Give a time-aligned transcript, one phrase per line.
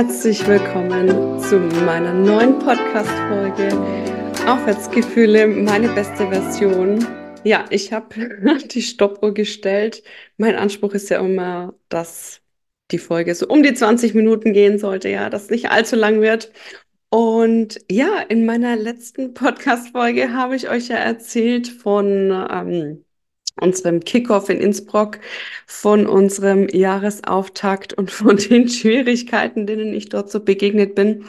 [0.00, 3.68] herzlich willkommen zu meiner neuen Podcast-Folge
[4.46, 7.06] Aufwärtsgefühle, meine beste Version.
[7.44, 10.02] Ja, ich habe die Stoppuhr gestellt.
[10.38, 12.40] Mein Anspruch ist ja immer, dass
[12.90, 16.50] die Folge so um die 20 Minuten gehen sollte, ja, dass nicht allzu lang wird.
[17.10, 23.04] Und ja, in meiner letzten Podcast-Folge habe ich euch ja erzählt von ähm,
[23.60, 25.18] unserem Kickoff in Innsbruck,
[25.66, 31.24] von unserem Jahresauftakt und von den Schwierigkeiten, denen ich dort so begegnet bin.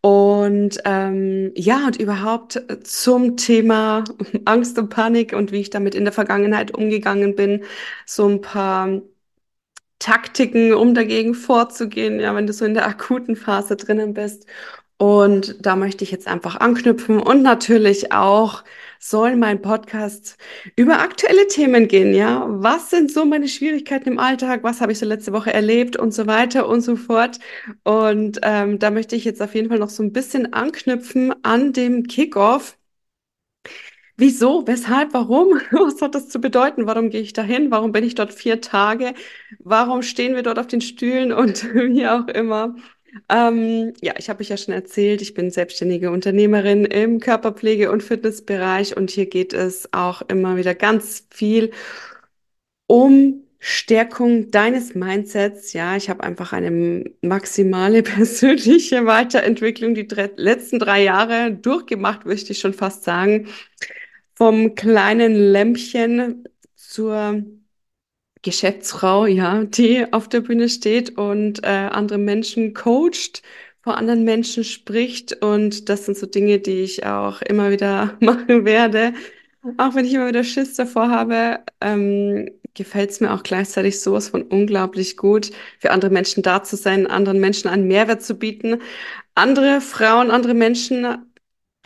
[0.00, 4.04] Und ähm, ja, und überhaupt zum Thema
[4.44, 7.64] Angst und Panik und wie ich damit in der Vergangenheit umgegangen bin,
[8.06, 9.02] so ein paar
[9.98, 14.46] Taktiken, um dagegen vorzugehen, ja, wenn du so in der akuten Phase drinnen bist.
[14.98, 18.64] Und da möchte ich jetzt einfach anknüpfen und natürlich auch
[18.98, 20.38] soll mein Podcast
[20.74, 22.46] über aktuelle Themen gehen, ja?
[22.48, 24.62] Was sind so meine Schwierigkeiten im Alltag?
[24.62, 27.38] Was habe ich so letzte Woche erlebt und so weiter und so fort?
[27.84, 31.72] Und ähm, da möchte ich jetzt auf jeden Fall noch so ein bisschen anknüpfen an
[31.74, 32.78] dem Kickoff.
[34.16, 34.66] Wieso?
[34.66, 35.12] Weshalb?
[35.12, 35.60] Warum?
[35.70, 36.86] Was hat das zu bedeuten?
[36.86, 37.70] Warum gehe ich dahin?
[37.70, 39.14] Warum bin ich dort vier Tage?
[39.58, 42.76] Warum stehen wir dort auf den Stühlen und wie auch immer?
[43.28, 48.02] Ähm, ja, ich habe euch ja schon erzählt, ich bin selbstständige Unternehmerin im Körperpflege- und
[48.02, 51.72] Fitnessbereich und hier geht es auch immer wieder ganz viel
[52.86, 55.72] um Stärkung deines Mindsets.
[55.72, 62.58] Ja, ich habe einfach eine maximale persönliche Weiterentwicklung die letzten drei Jahre durchgemacht, möchte ich
[62.60, 63.48] schon fast sagen.
[64.34, 66.44] Vom kleinen Lämpchen
[66.74, 67.44] zur
[68.42, 73.42] Geschäftsfrau, ja, die auf der Bühne steht und äh, andere Menschen coacht,
[73.82, 75.42] vor anderen Menschen spricht.
[75.42, 79.14] Und das sind so Dinge, die ich auch immer wieder machen werde.
[79.78, 84.28] Auch wenn ich immer wieder Schiss davor habe, ähm, gefällt es mir auch gleichzeitig sowas
[84.28, 88.80] von unglaublich gut, für andere Menschen da zu sein, anderen Menschen einen Mehrwert zu bieten,
[89.34, 91.06] andere Frauen, andere Menschen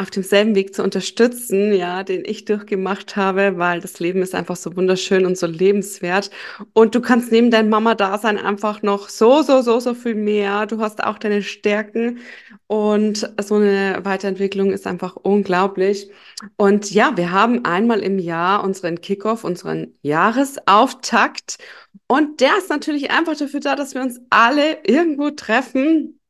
[0.01, 4.57] auf demselben Weg zu unterstützen, ja, den ich durchgemacht habe, weil das Leben ist einfach
[4.57, 6.31] so wunderschön und so lebenswert.
[6.73, 10.67] Und du kannst neben deinem Mama-Dasein einfach noch so, so, so, so viel mehr.
[10.67, 12.21] Du hast auch deine Stärken
[12.67, 16.11] und so eine Weiterentwicklung ist einfach unglaublich.
[16.57, 21.59] Und ja, wir haben einmal im Jahr unseren Kickoff, unseren Jahresauftakt.
[22.07, 26.21] Und der ist natürlich einfach dafür da, dass wir uns alle irgendwo treffen.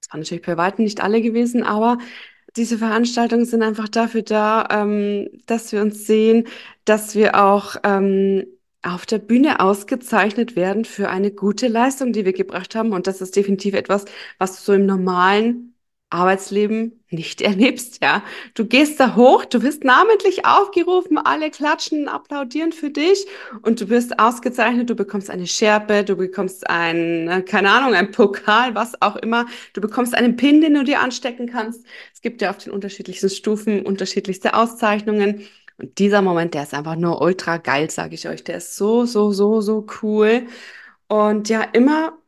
[0.00, 1.98] Das waren natürlich bei weitem nicht alle gewesen, aber
[2.56, 6.46] diese Veranstaltungen sind einfach dafür da, ähm, dass wir uns sehen,
[6.84, 8.44] dass wir auch ähm,
[8.82, 12.92] auf der Bühne ausgezeichnet werden für eine gute Leistung, die wir gebracht haben.
[12.92, 14.04] Und das ist definitiv etwas,
[14.38, 15.71] was so im normalen
[16.12, 18.22] Arbeitsleben nicht erlebst, ja.
[18.54, 23.26] Du gehst da hoch, du wirst namentlich aufgerufen, alle klatschen, applaudieren für dich
[23.62, 28.10] und du wirst ausgezeichnet, du bekommst eine Schärpe, du bekommst ein, äh, keine Ahnung, ein
[28.10, 29.46] Pokal, was auch immer.
[29.72, 31.84] Du bekommst einen Pin, den du dir anstecken kannst.
[32.12, 35.42] Es gibt ja auf den unterschiedlichsten Stufen unterschiedlichste Auszeichnungen.
[35.78, 38.44] Und dieser Moment, der ist einfach nur ultra geil, sage ich euch.
[38.44, 40.46] Der ist so, so, so, so cool.
[41.08, 42.18] Und ja, immer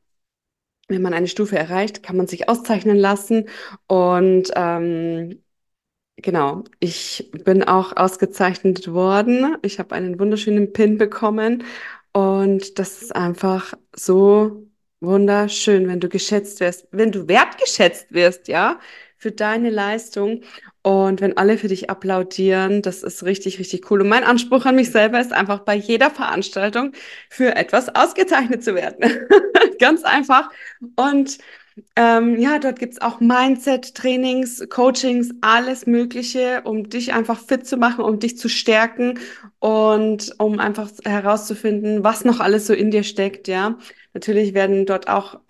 [0.89, 3.49] wenn man eine Stufe erreicht, kann man sich auszeichnen lassen.
[3.87, 5.43] Und ähm,
[6.17, 9.57] genau, ich bin auch ausgezeichnet worden.
[9.63, 11.65] Ich habe einen wunderschönen Pin bekommen.
[12.13, 14.67] Und das ist einfach so
[15.01, 18.81] wunderschön, wenn du geschätzt wirst, wenn du wertgeschätzt wirst, ja,
[19.19, 20.43] für deine Leistung.
[20.87, 24.03] Und wenn alle für dich applaudieren, das ist richtig, richtig cool.
[24.03, 26.93] Und mein Anspruch an mich selber ist einfach bei jeder Veranstaltung
[27.31, 29.27] für etwas ausgezeichnet zu werden.
[29.79, 30.51] Ganz einfach.
[30.95, 31.39] Und
[31.97, 38.05] ähm, ja, dort gibt's auch Mindset-Trainings, Coachings, alles Mögliche, um dich einfach fit zu machen,
[38.05, 39.19] um dich zu stärken
[39.61, 43.79] und um einfach herauszufinden, was noch alles so in dir steckt, ja.
[44.13, 45.41] Natürlich werden dort auch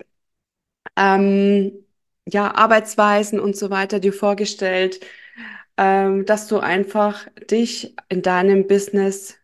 [0.95, 1.71] ähm,
[2.27, 4.99] ja, Arbeitsweisen und so weiter dir vorgestellt,
[5.77, 9.37] ähm, dass du einfach dich in deinem Business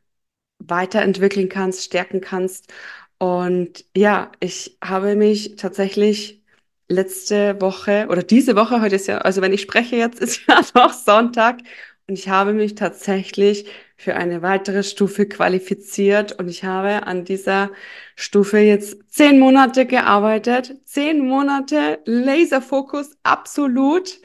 [0.59, 2.71] weiterentwickeln kannst, stärken kannst.
[3.17, 6.41] Und ja, ich habe mich tatsächlich
[6.89, 10.61] letzte Woche oder diese Woche, heute ist ja, also wenn ich spreche jetzt, ist ja
[10.75, 11.59] noch Sonntag
[12.07, 17.71] und ich habe mich tatsächlich für eine weitere Stufe qualifiziert und ich habe an dieser
[18.15, 20.75] Stufe jetzt zehn Monate gearbeitet.
[20.85, 24.19] Zehn Monate Laserfokus, absolut.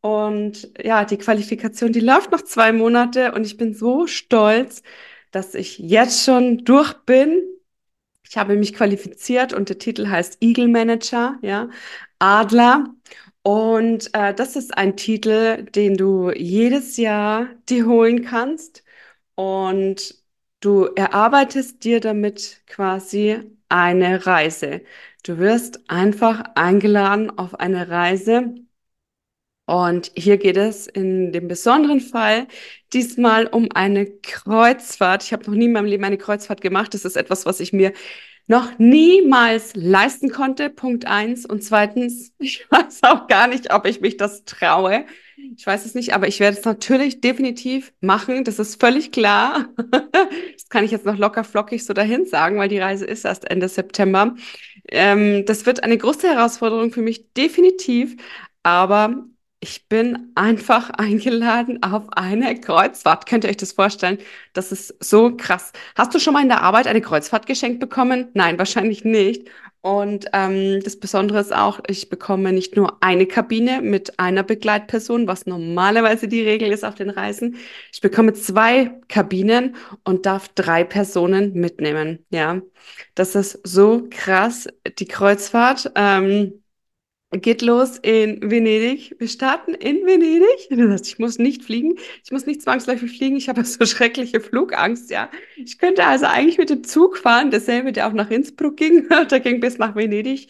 [0.00, 4.82] Und ja, die Qualifikation, die läuft noch zwei Monate und ich bin so stolz,
[5.30, 7.42] dass ich jetzt schon durch bin.
[8.28, 11.68] Ich habe mich qualifiziert und der Titel heißt Eagle Manager, ja,
[12.18, 12.94] Adler.
[13.42, 18.84] Und äh, das ist ein Titel, den du jedes Jahr dir holen kannst.
[19.34, 20.22] Und
[20.60, 24.82] du erarbeitest dir damit quasi eine Reise.
[25.24, 28.54] Du wirst einfach eingeladen auf eine Reise.
[29.70, 32.48] Und hier geht es in dem besonderen Fall
[32.92, 35.22] diesmal um eine Kreuzfahrt.
[35.22, 36.92] Ich habe noch nie in meinem Leben eine Kreuzfahrt gemacht.
[36.92, 37.92] Das ist etwas, was ich mir
[38.48, 40.70] noch niemals leisten konnte.
[40.70, 41.46] Punkt eins.
[41.46, 45.04] Und zweitens, ich weiß auch gar nicht, ob ich mich das traue.
[45.56, 48.42] Ich weiß es nicht, aber ich werde es natürlich definitiv machen.
[48.42, 49.68] Das ist völlig klar.
[50.52, 53.50] Das kann ich jetzt noch locker flockig so dahin sagen, weil die Reise ist erst
[53.50, 54.36] Ende September.
[54.88, 58.16] Ähm, das wird eine große Herausforderung für mich, definitiv.
[58.62, 59.26] Aber
[59.60, 63.26] ich bin einfach eingeladen auf eine Kreuzfahrt.
[63.26, 64.18] Könnt ihr euch das vorstellen?
[64.52, 65.72] Das ist so krass.
[65.94, 68.28] Hast du schon mal in der Arbeit eine Kreuzfahrt geschenkt bekommen?
[68.34, 69.48] Nein, wahrscheinlich nicht.
[69.82, 75.26] Und ähm, das Besondere ist auch, ich bekomme nicht nur eine Kabine mit einer Begleitperson,
[75.26, 77.56] was normalerweise die Regel ist auf den Reisen.
[77.90, 82.26] Ich bekomme zwei Kabinen und darf drei Personen mitnehmen.
[82.30, 82.60] Ja,
[83.14, 84.68] das ist so krass.
[84.98, 85.92] Die Kreuzfahrt.
[85.94, 86.62] Ähm,
[87.32, 89.14] geht los in Venedig.
[89.18, 90.68] Wir starten in Venedig.
[90.70, 91.96] Das heißt, ich muss nicht fliegen.
[92.24, 93.36] Ich muss nicht zwangsläufig fliegen.
[93.36, 95.30] Ich habe so schreckliche Flugangst, ja.
[95.56, 99.08] Ich könnte also eigentlich mit dem Zug fahren, derselbe, der auch nach Innsbruck ging.
[99.30, 100.48] Der ging bis nach Venedig.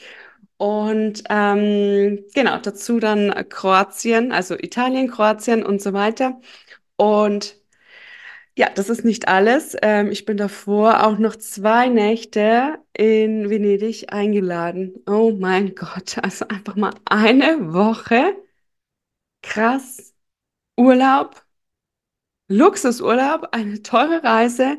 [0.57, 6.41] Und ähm, genau, dazu dann Kroatien, also Italien, Kroatien und so weiter.
[6.97, 7.60] Und
[8.61, 9.75] ja, das ist nicht alles.
[9.81, 15.03] Ähm, ich bin davor auch noch zwei Nächte in Venedig eingeladen.
[15.07, 18.37] Oh mein Gott, also einfach mal eine Woche.
[19.43, 20.15] Krass.
[20.77, 21.45] Urlaub,
[22.49, 24.79] Luxusurlaub, eine teure Reise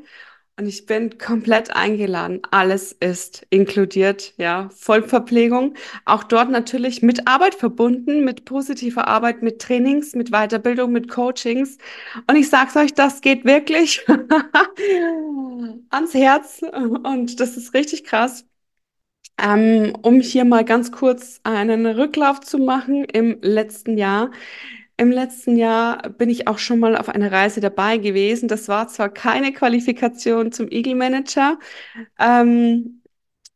[0.61, 2.39] und ich bin komplett eingeladen.
[2.51, 5.73] Alles ist inkludiert, ja, Vollverpflegung.
[6.05, 11.79] Auch dort natürlich mit Arbeit verbunden, mit positiver Arbeit, mit Trainings, mit Weiterbildung, mit Coachings.
[12.29, 14.05] Und ich sag's euch, das geht wirklich
[15.89, 16.61] ans Herz.
[16.61, 18.45] Und das ist richtig krass.
[19.41, 24.29] Ähm, um hier mal ganz kurz einen Rücklauf zu machen im letzten Jahr
[25.01, 28.47] im letzten Jahr bin ich auch schon mal auf einer Reise dabei gewesen.
[28.47, 31.57] Das war zwar keine Qualifikation zum Eagle Manager,
[32.19, 33.01] ähm,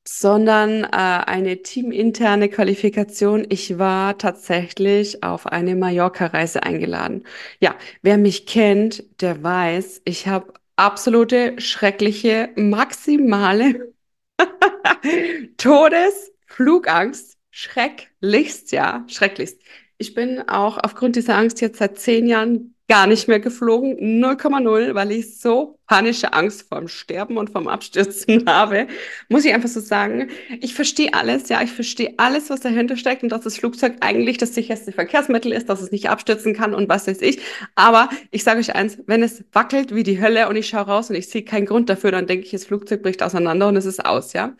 [0.08, 3.46] sondern äh, eine teaminterne Qualifikation.
[3.50, 7.24] Ich war tatsächlich auf eine Mallorca-Reise eingeladen.
[7.60, 13.94] Ja, wer mich kennt, der weiß, ich habe absolute, schreckliche, maximale
[15.58, 17.38] Todesflugangst.
[17.52, 19.62] Schrecklichst, ja, schrecklichst.
[19.98, 24.94] Ich bin auch aufgrund dieser Angst jetzt seit zehn Jahren gar nicht mehr geflogen, 0,0,
[24.94, 28.88] weil ich so panische Angst vorm Sterben und vorm Abstürzen habe.
[29.28, 30.30] Muss ich einfach so sagen.
[30.62, 34.38] Ich verstehe alles, ja, ich verstehe alles, was dahinter steckt und dass das Flugzeug eigentlich
[34.38, 37.40] das sicherste Verkehrsmittel ist, dass es nicht abstürzen kann und was weiß ich.
[37.74, 41.10] Aber ich sage euch eins, wenn es wackelt wie die Hölle und ich schaue raus
[41.10, 43.86] und ich sehe keinen Grund dafür, dann denke ich, das Flugzeug bricht auseinander und es
[43.86, 44.56] ist aus, ja.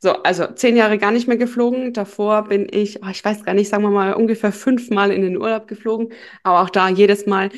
[0.00, 1.92] So, also zehn Jahre gar nicht mehr geflogen.
[1.92, 5.36] Davor bin ich, oh, ich weiß gar nicht, sagen wir mal, ungefähr fünfmal in den
[5.36, 6.12] Urlaub geflogen.
[6.42, 7.50] Aber auch da jedes Mal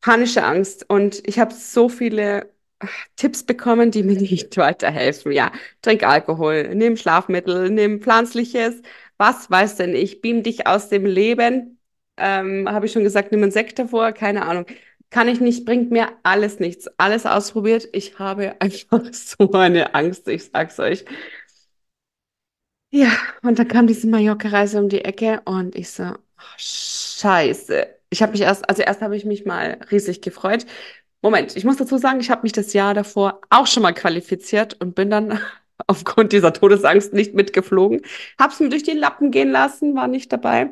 [0.00, 0.88] panische Angst.
[0.88, 5.32] Und ich habe so viele ah, Tipps bekommen, die mir nicht weiterhelfen.
[5.32, 5.52] Ja,
[5.82, 8.82] trink Alkohol, nimm Schlafmittel, nimm Pflanzliches.
[9.18, 10.20] Was weiß denn ich?
[10.20, 11.78] Beam dich aus dem Leben.
[12.18, 14.66] Ähm, habe ich schon gesagt, nimm einen Sekt davor, keine Ahnung.
[15.10, 16.88] Kann ich nicht, bringt mir alles nichts.
[16.98, 17.88] Alles ausprobiert.
[17.92, 21.04] Ich habe einfach so eine Angst, ich sag's euch.
[22.90, 23.08] Ja,
[23.42, 27.86] und dann kam diese Mallorca-Reise um die Ecke und ich so, oh, Scheiße.
[28.10, 30.64] Ich habe mich erst, also erst habe ich mich mal riesig gefreut.
[31.22, 34.74] Moment, ich muss dazu sagen, ich habe mich das Jahr davor auch schon mal qualifiziert
[34.80, 35.40] und bin dann
[35.88, 38.02] aufgrund dieser Todesangst nicht mitgeflogen.
[38.38, 40.66] Hab's mir durch die Lappen gehen lassen, war nicht dabei.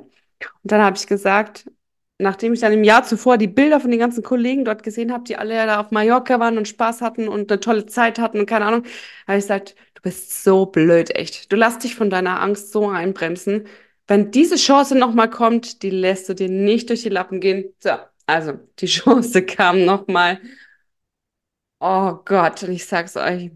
[0.63, 1.71] Und dann habe ich gesagt,
[2.19, 5.25] nachdem ich dann im Jahr zuvor die Bilder von den ganzen Kollegen dort gesehen habe,
[5.25, 8.47] die alle da auf Mallorca waren und Spaß hatten und eine tolle Zeit hatten und
[8.47, 8.85] keine Ahnung,
[9.27, 9.75] habe ich gesagt,
[10.05, 11.53] bist so blöd, echt.
[11.53, 13.67] Du lässt dich von deiner Angst so einbremsen.
[14.07, 17.75] Wenn diese Chance nochmal kommt, die lässt du dir nicht durch die Lappen gehen.
[17.83, 17.91] So,
[18.27, 20.41] also die Chance kam nochmal.
[21.81, 23.51] Oh Gott, und ich sag's euch,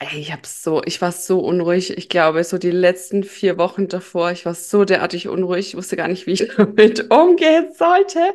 [0.00, 1.96] Ey, ich hab so, ich war so unruhig.
[1.98, 5.68] Ich glaube, so die letzten vier Wochen davor, ich war so derartig unruhig.
[5.70, 8.34] Ich wusste gar nicht, wie ich damit umgehen sollte.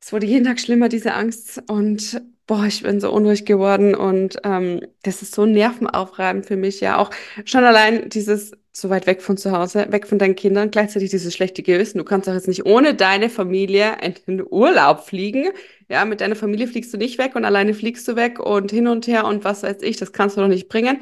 [0.00, 1.62] Es wurde jeden Tag schlimmer, diese Angst.
[1.68, 2.20] Und
[2.52, 3.94] boah, ich bin so unruhig geworden.
[3.94, 6.80] Und ähm, das ist so nervenaufreibend für mich.
[6.80, 7.10] Ja, auch
[7.46, 11.32] schon allein dieses so weit weg von zu Hause, weg von deinen Kindern, gleichzeitig dieses
[11.32, 11.96] schlechte Gewissen.
[11.96, 15.48] Du kannst doch jetzt nicht ohne deine Familie in den Urlaub fliegen.
[15.88, 18.86] Ja, mit deiner Familie fliegst du nicht weg und alleine fliegst du weg und hin
[18.86, 21.00] und her und was weiß ich, das kannst du doch nicht bringen.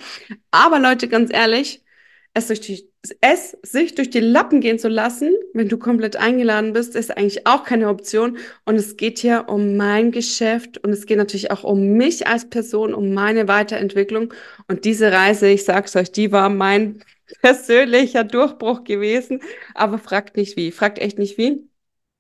[0.52, 1.83] Aber Leute, ganz ehrlich,
[2.33, 2.89] es, durch die,
[3.21, 7.47] es sich durch die Lappen gehen zu lassen, wenn du komplett eingeladen bist, ist eigentlich
[7.47, 8.37] auch keine Option.
[8.66, 12.49] Und es geht hier um mein Geschäft und es geht natürlich auch um mich als
[12.50, 14.35] Person, um meine Weiterentwicklung.
[14.69, 17.02] Und diese Reise, ich sag's euch, die war mein
[17.42, 19.40] persönlicher Durchbruch gewesen.
[19.75, 21.71] Aber fragt nicht wie, fragt echt nicht wie.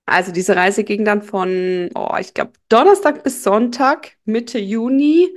[0.06, 5.28] Also diese Reise ging dann von, oh, ich glaube, Donnerstag bis Sonntag, Mitte Juni.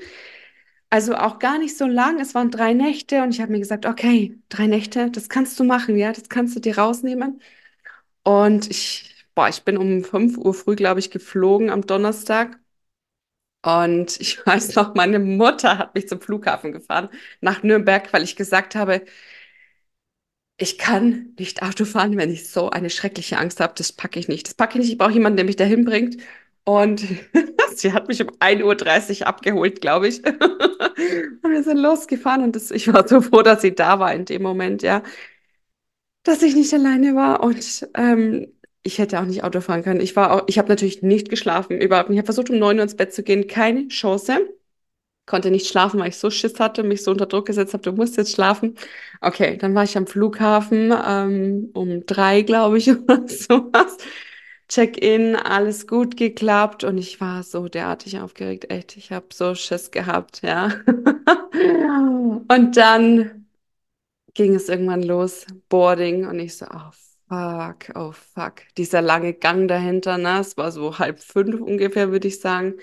[0.94, 2.20] Also auch gar nicht so lang.
[2.20, 5.64] Es waren drei Nächte und ich habe mir gesagt, okay, drei Nächte, das kannst du
[5.64, 7.42] machen, ja, das kannst du dir rausnehmen.
[8.24, 12.60] Und ich, boah, ich bin um 5 Uhr früh, glaube ich, geflogen am Donnerstag.
[13.64, 17.10] Und ich weiß noch, meine Mutter hat mich zum Flughafen gefahren,
[17.42, 19.04] nach Nürnberg, weil ich gesagt habe,
[20.58, 23.74] ich kann nicht Auto fahren, wenn ich so eine schreckliche Angst habe.
[23.76, 24.48] Das packe ich nicht.
[24.48, 24.92] Das packe ich nicht.
[24.94, 26.18] Ich brauche jemanden, der mich dahin bringt.
[26.64, 27.04] Und
[27.80, 30.24] sie hat mich um 1.30 Uhr abgeholt, glaube ich.
[30.26, 34.26] und wir sind losgefahren und das, ich war so froh, dass sie da war in
[34.26, 35.04] dem Moment, ja.
[36.24, 38.48] Dass ich nicht alleine war und ähm,
[38.84, 40.02] ich hätte auch nicht Auto fahren können.
[40.02, 42.10] Ich war auch, ich habe natürlich nicht geschlafen, überhaupt.
[42.10, 43.48] Ich habe versucht, um 9 Uhr ins Bett zu gehen.
[43.48, 44.40] Keine Chance
[45.26, 47.94] konnte nicht schlafen, weil ich so Schiss hatte, mich so unter Druck gesetzt habe, du
[47.94, 48.76] musst jetzt schlafen.
[49.22, 53.98] Okay, dann war ich am Flughafen ähm, um drei, glaube ich, oder sowas.
[54.74, 58.98] Check-in, alles gut geklappt und ich war so derartig aufgeregt, echt.
[58.98, 60.72] Ich habe so Schiss gehabt, ja.
[62.48, 63.46] und dann
[64.34, 66.90] ging es irgendwann los, Boarding und ich so, oh
[67.30, 68.64] fuck, oh fuck.
[68.76, 70.40] Dieser lange Gang dahinter, ne?
[70.40, 72.74] Es war so halb fünf ungefähr, würde ich sagen.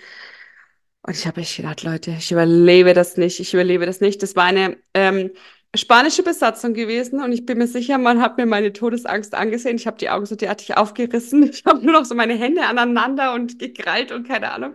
[1.03, 4.23] Und ich habe echt gedacht, Leute, ich überlebe das nicht, ich überlebe das nicht.
[4.23, 5.33] Das war eine ähm,
[5.77, 9.77] spanische Besatzung gewesen und ich bin mir sicher, man hat mir meine Todesangst angesehen.
[9.77, 11.43] Ich habe die Augen so derartig aufgerissen.
[11.51, 14.75] Ich habe nur noch so meine Hände aneinander und gekrallt und keine Ahnung.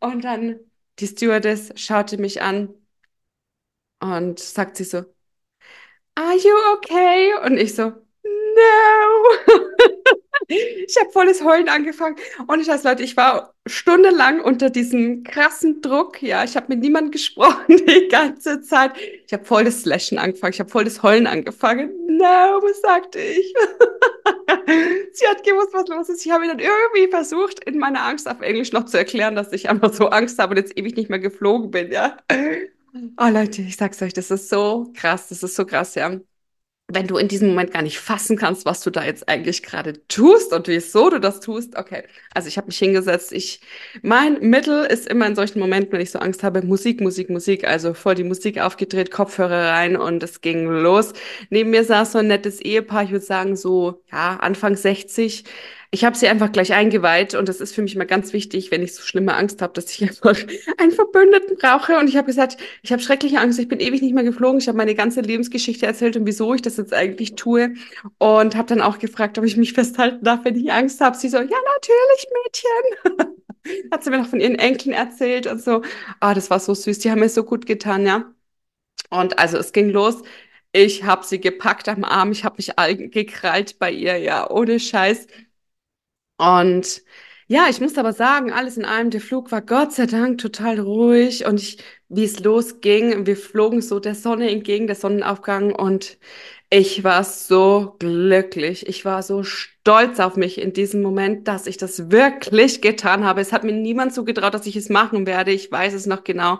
[0.00, 0.60] Und dann
[1.00, 2.74] die Stewardess schaute mich an
[4.00, 5.04] und sagt sie so,
[6.16, 7.32] Are you okay?
[7.44, 9.44] Und ich so, No.
[10.48, 12.16] Ich habe volles Heulen angefangen.
[12.46, 16.22] Und ich weiß, Leute, ich war stundenlang unter diesem krassen Druck.
[16.22, 18.92] Ja, ich habe mit niemandem gesprochen die ganze Zeit.
[19.26, 20.52] Ich habe voll das Slashen angefangen.
[20.52, 21.90] Ich habe voll das Heulen angefangen.
[22.06, 23.54] No, was sagte ich?
[25.12, 26.24] Sie hat gewusst, was los ist.
[26.24, 29.68] Ich habe dann irgendwie versucht, in meiner Angst auf Englisch noch zu erklären, dass ich
[29.68, 31.90] einfach so Angst habe und jetzt ewig nicht mehr geflogen bin.
[31.90, 32.16] Ja.
[33.20, 35.28] Oh Leute, ich sag's euch, das ist so krass.
[35.28, 36.18] Das ist so krass, ja
[36.88, 40.06] wenn du in diesem Moment gar nicht fassen kannst, was du da jetzt eigentlich gerade
[40.06, 42.04] tust und wieso du das tust, okay.
[42.34, 43.32] Also ich habe mich hingesetzt.
[43.32, 43.60] Ich,
[44.02, 47.66] mein Mittel ist immer in solchen Momenten, wenn ich so Angst habe, Musik, Musik, Musik.
[47.66, 51.14] Also voll die Musik aufgedreht, Kopfhörer rein und es ging los.
[51.48, 55.44] Neben mir saß so ein nettes Ehepaar, ich würde sagen so, ja, Anfang 60
[55.94, 58.82] ich habe sie einfach gleich eingeweiht und das ist für mich immer ganz wichtig, wenn
[58.82, 60.36] ich so schlimme Angst habe, dass ich einfach
[60.76, 61.96] einen Verbündeten brauche.
[61.98, 64.58] Und ich habe gesagt, ich habe schreckliche Angst, ich bin ewig nicht mehr geflogen.
[64.58, 67.74] Ich habe meine ganze Lebensgeschichte erzählt und wieso ich das jetzt eigentlich tue.
[68.18, 71.16] Und habe dann auch gefragt, ob ich mich festhalten darf, wenn ich Angst habe.
[71.16, 73.30] Sie so, ja, natürlich, Mädchen.
[73.92, 75.82] Hat sie mir noch von ihren Enkeln erzählt und so.
[76.18, 76.98] Ah, das war so süß.
[76.98, 78.34] Die haben mir so gut getan, ja.
[79.10, 80.22] Und also es ging los.
[80.72, 82.72] Ich habe sie gepackt am Arm, ich habe mich
[83.12, 85.28] gekrallt bei ihr, ja, ohne Scheiß.
[86.36, 87.02] Und
[87.46, 90.80] ja, ich muss aber sagen, alles in allem, der Flug war Gott sei Dank total
[90.80, 96.18] ruhig und ich, wie es losging, wir flogen so der Sonne entgegen, der Sonnenaufgang und
[96.70, 98.88] ich war so glücklich.
[98.88, 103.40] Ich war so stolz auf mich in diesem Moment, dass ich das wirklich getan habe.
[103.42, 105.52] Es hat mir niemand zugetraut, dass ich es machen werde.
[105.52, 106.58] Ich weiß es noch genau.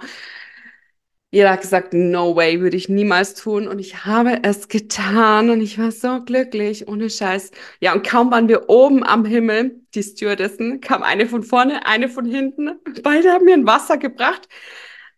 [1.34, 3.66] Jeder hat gesagt, no way, würde ich niemals tun.
[3.66, 7.50] Und ich habe es getan und ich war so glücklich, ohne Scheiß.
[7.80, 12.08] Ja, und kaum waren wir oben am Himmel, die Stewardessen, kam eine von vorne, eine
[12.08, 12.78] von hinten.
[13.02, 14.48] Beide haben mir ein Wasser gebracht.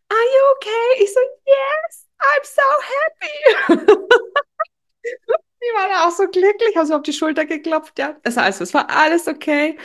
[0.08, 1.04] Are you okay?
[1.04, 2.62] Ich so, yes, I'm so
[3.68, 3.98] happy.
[5.62, 8.16] Die waren auch so glücklich, haben so auf die Schulter geklopft, ja.
[8.24, 9.76] Also, also es war alles okay.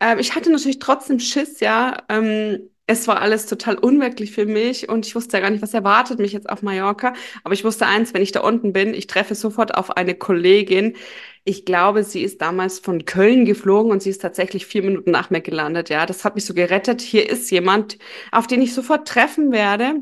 [0.00, 1.98] Ähm, ich hatte natürlich trotzdem Schiss, ja.
[2.08, 5.72] Ähm, es war alles total unwirklich für mich und ich wusste ja gar nicht, was
[5.72, 7.14] erwartet mich jetzt auf Mallorca.
[7.42, 10.96] Aber ich wusste eins, wenn ich da unten bin, ich treffe sofort auf eine Kollegin.
[11.44, 15.30] Ich glaube, sie ist damals von Köln geflogen und sie ist tatsächlich vier Minuten nach
[15.30, 15.88] mir gelandet.
[15.88, 17.00] Ja, das hat mich so gerettet.
[17.00, 17.98] Hier ist jemand,
[18.32, 19.94] auf den ich sofort treffen werde.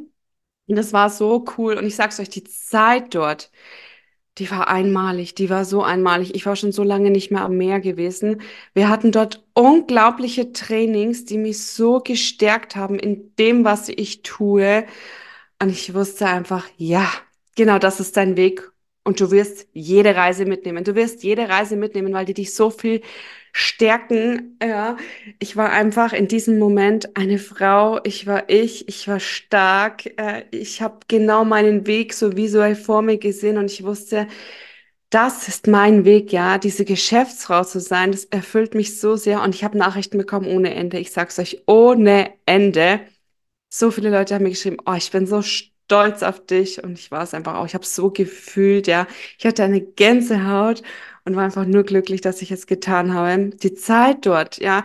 [0.66, 1.74] Und das war so cool.
[1.74, 3.50] Und ich sag's euch, die Zeit dort,
[4.38, 6.34] die war einmalig, die war so einmalig.
[6.34, 8.40] Ich war schon so lange nicht mehr am Meer gewesen.
[8.74, 14.86] Wir hatten dort unglaubliche Trainings, die mich so gestärkt haben in dem, was ich tue.
[15.60, 17.08] Und ich wusste einfach, ja,
[17.56, 18.70] genau das ist dein Weg.
[19.04, 20.84] Und du wirst jede Reise mitnehmen.
[20.84, 23.02] Du wirst jede Reise mitnehmen, weil die dich so viel
[23.52, 24.59] stärken.
[24.62, 24.97] Ja,
[25.38, 28.00] ich war einfach in diesem Moment eine Frau.
[28.04, 28.88] Ich war ich.
[28.88, 30.06] Ich war stark.
[30.18, 34.26] Äh, ich habe genau meinen Weg so visuell vor mir gesehen und ich wusste,
[35.11, 39.54] das ist mein Weg, ja, diese Geschäftsfrau zu sein, das erfüllt mich so sehr und
[39.54, 40.99] ich habe Nachrichten bekommen ohne Ende.
[40.99, 43.00] Ich sag's euch, ohne Ende.
[43.68, 47.11] So viele Leute haben mir geschrieben, oh, ich bin so stolz auf dich und ich
[47.11, 47.66] war es einfach auch.
[47.66, 49.06] Ich habe so gefühlt, ja.
[49.38, 50.82] Ich hatte eine Gänsehaut
[51.25, 53.50] und war einfach nur glücklich, dass ich es getan habe.
[53.50, 54.85] Die Zeit dort, ja.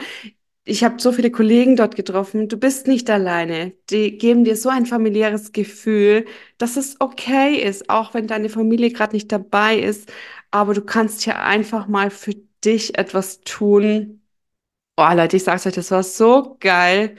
[0.66, 2.50] Ich habe so viele Kollegen dort getroffen.
[2.50, 3.74] Du bist nicht alleine.
[3.90, 6.26] Die geben dir so ein familiäres Gefühl,
[6.58, 10.12] dass es okay ist, auch wenn deine Familie gerade nicht dabei ist.
[10.52, 12.34] Aber du kannst ja einfach mal für
[12.66, 14.22] dich etwas tun.
[14.98, 17.16] Oh, Leute, ich sag's euch, das war so geil.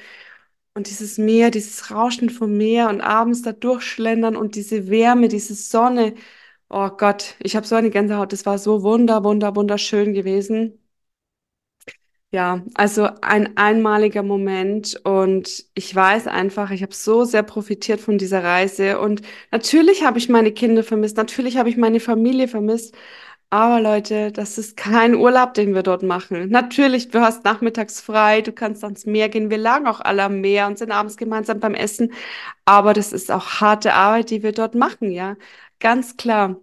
[0.75, 5.55] Und dieses Meer, dieses Rauschen vom Meer und abends da durchschlendern und diese Wärme, diese
[5.55, 6.15] Sonne.
[6.71, 8.33] Oh Gott, ich habe so eine Gänsehaut.
[8.33, 10.79] Das war so wunder, wunder, wunderschön gewesen.
[12.31, 18.19] Ja, also ein einmaliger Moment und ich weiß einfach, ich habe so sehr profitiert von
[18.19, 22.95] dieser Reise und natürlich habe ich meine Kinder vermisst, natürlich habe ich meine Familie vermisst,
[23.51, 26.51] aber Leute, das ist kein Urlaub, den wir dort machen.
[26.51, 29.51] Natürlich, du hast nachmittags frei, du kannst ans Meer gehen.
[29.51, 32.13] Wir lagen auch alle am Meer und sind abends gemeinsam beim Essen.
[32.67, 35.37] Aber das ist auch harte Arbeit, die wir dort machen, ja.
[35.81, 36.61] Ganz klar.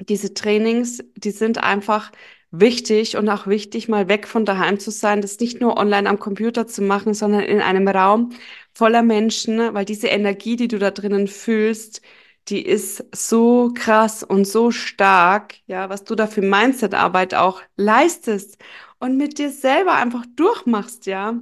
[0.00, 2.12] Diese Trainings, die sind einfach
[2.50, 6.18] wichtig und auch wichtig, mal weg von daheim zu sein, das nicht nur online am
[6.18, 8.30] Computer zu machen, sondern in einem Raum
[8.74, 12.02] voller Menschen, weil diese Energie, die du da drinnen fühlst,
[12.48, 18.58] die ist so krass und so stark, ja, was du da für Mindset-Arbeit auch leistest
[18.98, 21.40] und mit dir selber einfach durchmachst, ja.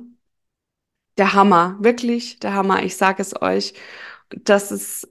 [1.16, 3.74] Der Hammer, wirklich der Hammer, ich sage es euch.
[4.30, 5.08] Das ist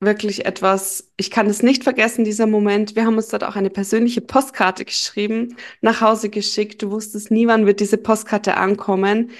[0.00, 2.96] wirklich etwas, ich kann es nicht vergessen, dieser Moment.
[2.96, 6.82] Wir haben uns dort auch eine persönliche Postkarte geschrieben, nach Hause geschickt.
[6.82, 9.30] Du wusstest nie, wann wird diese Postkarte ankommen.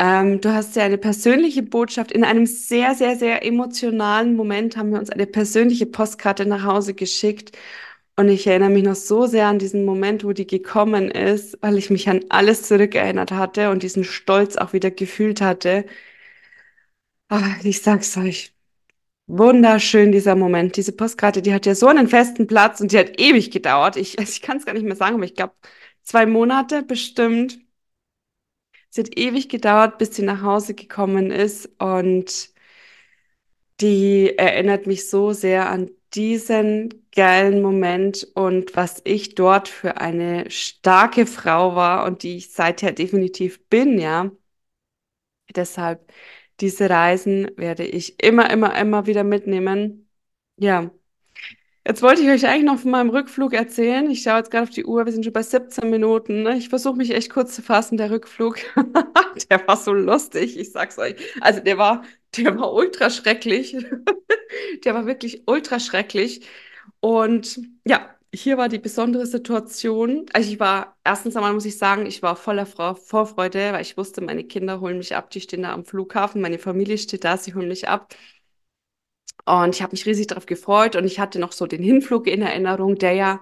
[0.00, 2.10] Ähm, du hast ja eine persönliche Botschaft.
[2.12, 6.94] In einem sehr, sehr, sehr emotionalen Moment haben wir uns eine persönliche Postkarte nach Hause
[6.94, 7.56] geschickt.
[8.16, 11.78] Und ich erinnere mich noch so sehr an diesen Moment, wo die gekommen ist, weil
[11.78, 15.86] ich mich an alles zurückerinnert hatte und diesen Stolz auch wieder gefühlt hatte.
[17.28, 18.54] Aber ich sag's euch,
[19.28, 20.76] wunderschön dieser Moment.
[20.76, 23.96] Diese Postkarte, die hat ja so einen festen Platz und die hat ewig gedauert.
[23.96, 25.54] Ich, also ich kann es gar nicht mehr sagen, aber ich glaube,
[26.04, 27.60] zwei Monate bestimmt.
[28.90, 32.50] Es hat ewig gedauert, bis sie nach Hause gekommen ist und
[33.80, 40.50] die erinnert mich so sehr an diesen geilen Moment und was ich dort für eine
[40.50, 44.30] starke Frau war und die ich seither definitiv bin, ja.
[45.54, 46.12] Deshalb
[46.60, 50.08] diese Reisen werde ich immer, immer, immer wieder mitnehmen.
[50.56, 50.90] Ja.
[51.86, 54.10] Jetzt wollte ich euch eigentlich noch von meinem Rückflug erzählen.
[54.10, 56.42] Ich schaue jetzt gerade auf die Uhr, wir sind schon bei 17 Minuten.
[56.42, 56.56] Ne?
[56.58, 58.58] Ich versuche mich echt kurz zu fassen, der Rückflug.
[59.50, 61.16] der war so lustig, ich sag's euch.
[61.40, 62.04] Also der war,
[62.36, 63.76] der war ultra schrecklich.
[64.84, 66.46] der war wirklich ultra schrecklich.
[67.00, 70.26] Und ja, hier war die besondere Situation.
[70.34, 74.20] Also ich war, erstens einmal muss ich sagen, ich war voller Vorfreude, weil ich wusste,
[74.20, 77.54] meine Kinder holen mich ab, die stehen da am Flughafen, meine Familie steht da, sie
[77.54, 78.14] holen mich ab.
[79.44, 82.42] Und ich habe mich riesig darauf gefreut und ich hatte noch so den Hinflug in
[82.42, 83.40] Erinnerung, der ja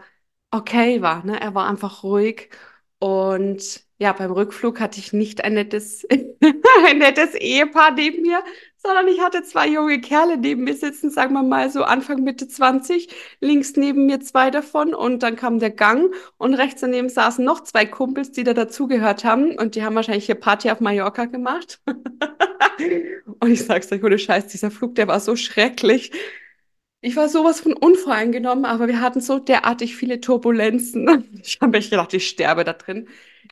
[0.51, 1.25] okay war.
[1.25, 1.41] Ne?
[1.41, 2.51] Er war einfach ruhig.
[2.99, 6.05] Und ja, beim Rückflug hatte ich nicht ein nettes,
[6.87, 8.43] ein nettes Ehepaar neben mir,
[8.79, 12.49] sondern ich hatte zwei junge Kerle neben mir sitzen, sagen wir mal so Anfang Mitte
[12.49, 13.09] 20,
[13.41, 17.63] links neben mir zwei davon und dann kam der Gang und rechts daneben saßen noch
[17.65, 21.81] zwei Kumpels, die da dazugehört haben und die haben wahrscheinlich hier Party auf Mallorca gemacht.
[23.41, 26.13] und ich sag's euch, ohne Scheiß, dieser Flug, der war so schrecklich.
[27.01, 31.29] Ich war sowas von unvoreingenommen, aber wir hatten so derartig viele Turbulenzen.
[31.43, 33.09] Ich habe mich gedacht, ich sterbe da drin.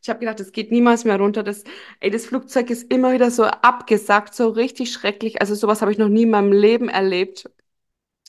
[0.07, 1.43] Ich habe gedacht, es geht niemals mehr runter.
[1.43, 1.65] Das,
[1.99, 5.41] ey, das Flugzeug ist immer wieder so abgesackt, so richtig schrecklich.
[5.41, 7.51] Also sowas habe ich noch nie in meinem Leben erlebt.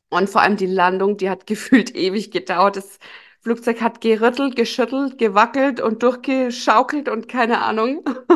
[0.09, 2.77] Und vor allem die Landung, die hat gefühlt ewig gedauert.
[2.77, 2.99] Das
[3.41, 8.03] Flugzeug hat gerüttelt, geschüttelt, gewackelt und durchgeschaukelt und keine Ahnung.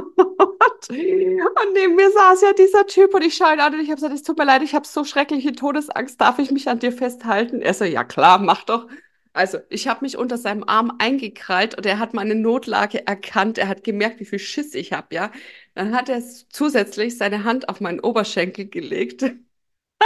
[0.89, 3.95] und neben mir saß ja dieser Typ und ich schaue ihn an und ich habe
[3.95, 6.91] gesagt, es tut mir leid, ich habe so schreckliche Todesangst, darf ich mich an dir
[6.91, 7.61] festhalten?
[7.61, 8.87] Er so, ja klar, mach doch.
[9.33, 13.57] Also, ich habe mich unter seinem Arm eingekrallt und er hat meine Notlage erkannt.
[13.57, 15.31] Er hat gemerkt, wie viel Schiss ich habe, ja.
[15.73, 19.23] Dann hat er zusätzlich seine Hand auf meinen Oberschenkel gelegt.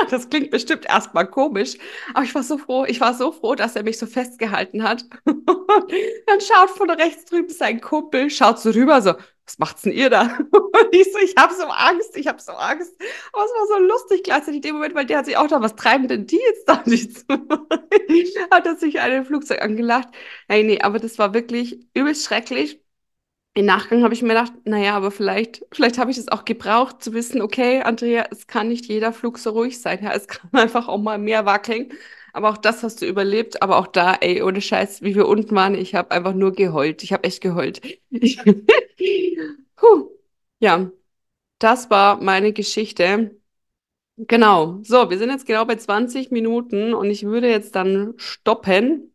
[0.10, 1.78] Das klingt bestimmt erstmal komisch,
[2.14, 5.06] aber ich war so froh, ich war so froh, dass er mich so festgehalten hat.
[5.26, 9.14] Dann schaut von rechts drüben sein Kumpel, schaut so rüber, so,
[9.46, 10.24] was macht's denn ihr da?
[10.52, 12.94] Und ich so, ich habe so Angst, ich habe so Angst.
[13.32, 15.62] Aber es war so lustig gleichzeitig in dem Moment, weil der hat sich auch da,
[15.62, 17.26] was treiben denn die jetzt da nicht
[18.52, 20.10] Hat er sich den Flugzeug angelacht.
[20.48, 22.82] Hey, nee, aber das war wirklich übelst schrecklich.
[23.54, 27.02] Im Nachgang habe ich mir gedacht, naja, aber vielleicht, vielleicht habe ich es auch gebraucht,
[27.02, 30.04] zu wissen, okay, Andrea, es kann nicht jeder Flug so ruhig sein.
[30.04, 31.92] Ja, es kann einfach auch mal mehr wackeln.
[32.36, 33.62] Aber auch das hast du überlebt.
[33.62, 37.02] Aber auch da, ey, ohne Scheiß, wie wir unten waren, ich habe einfach nur geheult.
[37.04, 37.82] Ich habe echt geheult.
[39.76, 40.10] Puh.
[40.60, 40.90] Ja,
[41.60, 43.40] das war meine Geschichte.
[44.18, 44.82] Genau.
[44.84, 49.15] So, wir sind jetzt genau bei 20 Minuten und ich würde jetzt dann stoppen.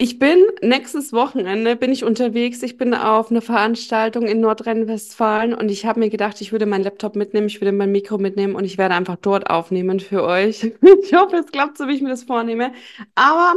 [0.00, 2.62] Ich bin nächstes Wochenende bin ich unterwegs.
[2.62, 6.84] Ich bin auf einer Veranstaltung in Nordrhein-Westfalen und ich habe mir gedacht, ich würde meinen
[6.84, 10.72] Laptop mitnehmen, ich würde mein Mikro mitnehmen und ich werde einfach dort aufnehmen für euch.
[11.02, 12.72] Ich hoffe, es klappt so, wie ich mir das vornehme.
[13.16, 13.54] Aber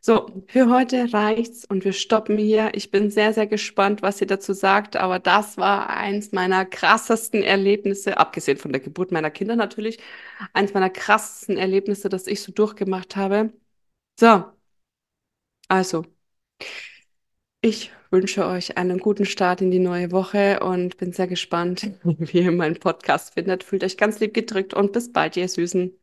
[0.00, 2.70] so, für heute reicht's und wir stoppen hier.
[2.74, 4.96] Ich bin sehr, sehr gespannt, was ihr dazu sagt.
[4.96, 9.98] Aber das war eins meiner krassesten Erlebnisse, abgesehen von der Geburt meiner Kinder natürlich,
[10.52, 13.52] eins meiner krassesten Erlebnisse, das ich so durchgemacht habe.
[14.20, 14.59] So.
[15.70, 16.04] Also,
[17.62, 22.40] ich wünsche euch einen guten Start in die neue Woche und bin sehr gespannt, wie
[22.42, 23.64] ihr meinen Podcast findet.
[23.64, 25.98] Fühlt euch ganz lieb gedrückt und bis bald, ihr Süßen.